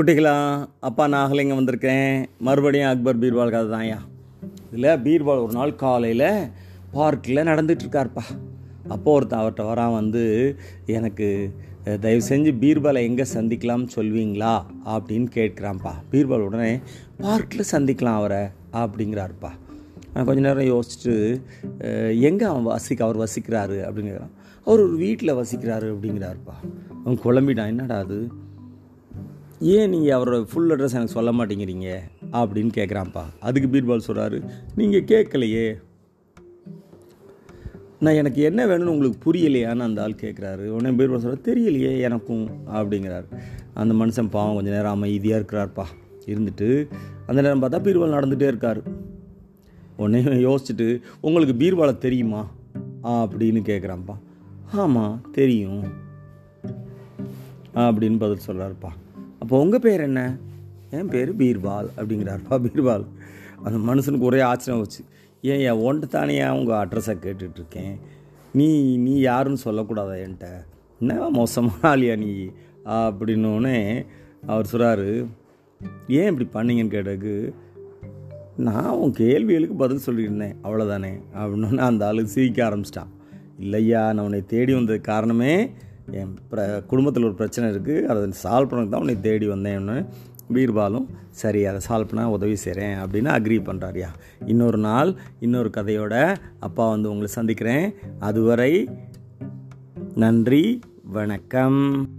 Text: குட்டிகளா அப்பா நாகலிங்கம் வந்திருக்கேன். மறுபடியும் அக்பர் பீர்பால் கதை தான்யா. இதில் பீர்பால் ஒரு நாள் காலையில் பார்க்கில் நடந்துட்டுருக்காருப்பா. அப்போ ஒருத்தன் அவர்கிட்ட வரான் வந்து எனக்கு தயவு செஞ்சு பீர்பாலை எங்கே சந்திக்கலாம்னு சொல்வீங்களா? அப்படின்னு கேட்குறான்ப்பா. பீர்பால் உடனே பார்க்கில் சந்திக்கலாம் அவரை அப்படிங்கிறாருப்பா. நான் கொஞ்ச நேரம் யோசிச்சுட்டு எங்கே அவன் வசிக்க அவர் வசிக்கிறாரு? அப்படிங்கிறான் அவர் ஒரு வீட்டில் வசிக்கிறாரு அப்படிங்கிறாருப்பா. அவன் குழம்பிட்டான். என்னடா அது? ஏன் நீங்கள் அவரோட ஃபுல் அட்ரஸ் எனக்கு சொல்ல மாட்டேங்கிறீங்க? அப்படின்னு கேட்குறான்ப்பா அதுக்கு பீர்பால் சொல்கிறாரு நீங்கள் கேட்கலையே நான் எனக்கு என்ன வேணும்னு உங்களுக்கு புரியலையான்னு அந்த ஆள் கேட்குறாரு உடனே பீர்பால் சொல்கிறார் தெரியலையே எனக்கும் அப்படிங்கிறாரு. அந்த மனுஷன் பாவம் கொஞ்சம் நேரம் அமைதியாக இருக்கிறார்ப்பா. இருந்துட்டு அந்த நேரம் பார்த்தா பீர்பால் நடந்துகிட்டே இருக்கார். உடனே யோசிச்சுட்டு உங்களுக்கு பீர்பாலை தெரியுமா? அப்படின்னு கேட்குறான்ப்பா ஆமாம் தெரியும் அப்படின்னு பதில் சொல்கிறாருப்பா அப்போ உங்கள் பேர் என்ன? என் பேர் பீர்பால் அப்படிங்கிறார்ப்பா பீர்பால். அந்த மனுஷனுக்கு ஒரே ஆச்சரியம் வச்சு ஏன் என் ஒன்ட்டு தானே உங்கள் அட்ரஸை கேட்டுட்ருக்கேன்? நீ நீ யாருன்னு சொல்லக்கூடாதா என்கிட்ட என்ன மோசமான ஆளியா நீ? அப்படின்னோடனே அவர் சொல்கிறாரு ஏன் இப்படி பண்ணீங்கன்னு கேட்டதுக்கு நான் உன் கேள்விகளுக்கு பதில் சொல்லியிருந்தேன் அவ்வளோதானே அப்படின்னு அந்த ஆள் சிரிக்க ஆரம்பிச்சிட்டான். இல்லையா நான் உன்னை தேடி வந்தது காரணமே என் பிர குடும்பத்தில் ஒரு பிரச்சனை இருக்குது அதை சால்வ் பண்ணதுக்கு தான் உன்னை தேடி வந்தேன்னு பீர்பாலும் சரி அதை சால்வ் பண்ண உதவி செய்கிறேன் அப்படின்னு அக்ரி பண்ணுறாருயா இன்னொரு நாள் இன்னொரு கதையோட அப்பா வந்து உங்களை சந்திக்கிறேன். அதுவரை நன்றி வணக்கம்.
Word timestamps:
குட்டிகளா 0.00 0.34
அப்பா 0.80 1.04
நாகலிங்கம் 1.06 1.58
வந்திருக்கேன். 1.58 2.24
மறுபடியும் 2.46 2.88
அக்பர் 2.88 3.18
பீர்பால் 3.18 3.50
கதை 3.50 3.68
தான்யா. 3.72 3.96
இதில் 4.68 5.00
பீர்பால் 5.06 5.42
ஒரு 5.44 5.52
நாள் 5.52 5.74
காலையில் 5.74 6.48
பார்க்கில் 6.92 7.40
நடந்துட்டுருக்காருப்பா. 7.48 8.24
அப்போ 8.88 9.12
ஒருத்தன் 9.12 9.40
அவர்கிட்ட 9.40 9.66
வரான் 9.70 9.92
வந்து 9.92 10.22
எனக்கு 10.86 11.28
தயவு 12.00 12.22
செஞ்சு 12.28 12.50
பீர்பாலை 12.62 13.02
எங்கே 13.08 13.26
சந்திக்கலாம்னு 13.34 13.88
சொல்வீங்களா? 13.96 14.54
அப்படின்னு 14.94 15.28
கேட்குறான்ப்பா. 15.38 15.94
பீர்பால் 16.12 16.46
உடனே 16.48 16.72
பார்க்கில் 17.20 17.70
சந்திக்கலாம் 17.72 18.20
அவரை 18.22 18.42
அப்படிங்கிறாருப்பா. 18.72 19.52
நான் 20.14 20.24
கொஞ்ச 20.24 20.40
நேரம் 20.40 20.70
யோசிச்சுட்டு 20.74 21.16
எங்கே 22.20 22.44
அவன் 22.44 22.70
வசிக்க 22.74 23.04
அவர் 23.04 23.24
வசிக்கிறாரு? 23.26 23.80
அப்படிங்கிறான் 23.88 24.36
அவர் 24.64 24.84
ஒரு 24.86 24.96
வீட்டில் 24.96 25.38
வசிக்கிறாரு 25.42 25.88
அப்படிங்கிறாருப்பா. 25.96 26.56
அவன் 27.04 27.24
குழம்பிட்டான். 27.24 27.74
என்னடா 27.74 27.98
அது? 27.98 28.48
ஏன் 29.62 29.90
நீங்கள் 29.90 30.18
அவரோட 30.18 30.42
ஃபுல் 30.42 30.70
அட்ரஸ் 30.70 30.90
எனக்கு 30.90 31.06
சொல்ல 31.06 31.32
மாட்டேங்கிறீங்க? 31.32 31.98
அப்படின்னு 32.32 32.70
கேட்குறான்ப்பா 32.76 33.22
அதுக்கு 33.40 33.68
பீர்பால் 33.68 34.00
சொல்கிறாரு 34.06 34.50
நீங்கள் 34.74 35.04
கேட்கலையே 35.04 35.82
நான் 38.00 38.14
எனக்கு 38.14 38.42
என்ன 38.42 38.66
வேணும்னு 38.66 38.84
உங்களுக்கு 38.84 39.32
புரியலையான்னு 39.32 39.78
அந்த 39.78 40.02
ஆள் 40.02 40.20
கேட்குறாரு 40.20 40.66
உடனே 40.66 40.96
பீர்பால் 40.96 41.18
சொல்கிறார் 41.18 41.58
தெரியலையே 41.58 42.00
எனக்கும் 42.00 42.48
அப்படிங்கிறாரு. 42.66 43.24
அந்த 43.74 43.94
மனுஷன் 43.94 44.30
பாவம் 44.30 44.54
கொஞ்சம் 44.54 44.72
நேரம் 44.72 44.92
அமைதியாக 44.92 45.44
இருக்கிறார்ப்பா. 45.44 45.84
இருந்துட்டு 46.26 46.88
அந்த 47.26 47.42
நேரம் 47.42 47.62
பார்த்தா 47.62 47.86
பீர்பால் 47.86 48.14
நடந்துகிட்டே 48.14 48.46
இருக்கார். 48.46 48.82
உடனே 49.96 50.22
யோசிச்சுட்டு 50.22 51.00
உங்களுக்கு 51.20 51.54
பீர்பாலை 51.54 51.98
தெரியுமா? 51.98 52.50
அப்படின்னு 53.02 53.60
கேட்குறான்ப்பா 53.66 54.16
ஆமாம் 54.72 55.30
தெரியும் 55.32 55.82
அப்படின்னு 57.74 58.18
பதில் 58.18 58.46
சொல்கிறாருப்பா 58.46 58.90
அப்போ 59.50 59.62
உங்கள் 59.64 59.82
பேர் 59.84 60.00
என்ன? 60.00 60.20
என் 60.96 61.08
பேர் 61.08 61.30
பீர்பால் 61.38 61.88
அப்படிங்கிறார்ப்பா 61.96 62.56
பீர்பால். 62.64 63.04
அந்த 63.62 63.78
மனுஷனுக்கு 63.88 64.28
ஒரே 64.28 64.40
ஆச்சரியம் 64.40 64.82
வச்சு 64.82 65.00
ஏன் 65.52 65.62
என் 65.68 65.80
ஒன்ட்டு 65.86 66.08
தானே 66.12 66.36
உங்கள் 66.58 66.80
அட்ரஸை 66.82 67.14
கேட்டுட்ருக்கேன்? 67.24 67.96
நீ 68.52 68.68
நீ 68.96 69.14
யாருன்னு 69.20 69.64
சொல்லக்கூடாதா 69.64 70.14
என்கிட்ட 70.24 70.50
என்ன 71.00 71.30
மோசமான 71.38 71.82
ஆளியா 71.92 72.14
நீ? 72.16 72.30
அப்படின்னோடனே 72.98 74.06
அவர் 74.46 74.70
சொல்கிறாரு 74.72 75.10
ஏன் 76.20 76.30
இப்படி 76.32 76.48
பண்ணீங்கன்னு 76.54 76.94
கேட்டதுக்கு 76.96 77.34
நான் 78.68 78.94
உன் 79.02 79.18
கேள்விகளுக்கு 79.22 79.82
பதில் 79.84 80.06
சொல்லியிருந்தேன் 80.06 80.56
அவ்வளோதானே 80.64 81.12
அப்படின்னு 81.38 81.86
அந்த 81.90 82.06
ஆள் 82.06 82.24
சிரிக்க 82.36 82.68
ஆரம்பிச்சிட்டான். 82.68 83.12
இல்லையா 83.58 84.12
நான் 84.12 84.26
உன்னை 84.28 84.44
தேடி 84.54 84.74
வந்தது 84.74 85.00
காரணமே 85.12 85.54
என் 86.12 86.38
பிர 86.50 86.86
குடும்பத்தில் 86.86 87.24
ஒரு 87.24 87.34
பிரச்சனை 87.34 87.70
இருக்குது 87.70 88.02
அதை 88.02 88.22
சால்வ் 88.22 88.68
பண்ணதுக்கு 88.68 88.88
தான் 88.88 89.00
உன்னை 89.00 89.20
தேடி 89.20 89.48
வந்தேன்னு 89.48 90.06
பீர்பாலும் 90.54 91.06
சரி 91.30 91.64
அதை 91.64 91.80
சால்வ் 91.88 92.08
பண்ண 92.08 92.30
உதவி 92.30 92.56
செய்கிறேன் 92.56 92.96
அப்படின்னு 92.96 93.30
அக்ரி 93.36 93.58
பண்ணுறாருயா 93.68 94.08
இன்னொரு 94.46 94.78
நாள் 94.78 95.14
இன்னொரு 95.40 95.70
கதையோட 95.76 96.36
அப்பா 96.60 96.88
வந்து 96.88 97.08
உங்களை 97.08 97.30
சந்திக்கிறேன். 97.30 97.94
அதுவரை 98.18 98.88
நன்றி 100.14 100.80
வணக்கம். 101.02 102.10